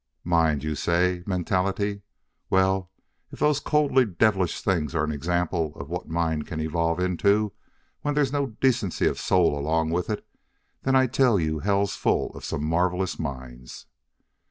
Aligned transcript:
'Mind', 0.23 0.63
you 0.63 0.73
say; 0.73 1.21
'mentality!' 1.27 2.01
Well, 2.49 2.89
if 3.31 3.37
those 3.37 3.59
coldly 3.59 4.03
devilish 4.03 4.59
things 4.63 4.95
are 4.95 5.03
an 5.03 5.11
example 5.11 5.75
of 5.75 5.89
what 5.91 6.09
mind 6.09 6.47
can 6.47 6.59
evolve 6.59 6.99
into 6.99 7.53
when 8.01 8.15
there's 8.15 8.33
no 8.33 8.47
decency 8.47 9.05
of 9.05 9.19
soul 9.19 9.55
along 9.55 9.91
with 9.91 10.09
it, 10.09 10.25
then 10.81 10.95
I 10.95 11.05
tell 11.05 11.39
you 11.39 11.59
hell's 11.59 11.95
full 11.95 12.31
of 12.35 12.43
some 12.43 12.63
marvelous 12.63 13.19
minds!" 13.19 13.85